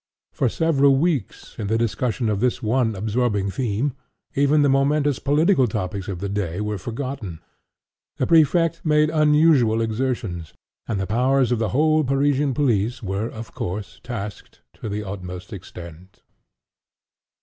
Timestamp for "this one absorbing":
2.39-3.51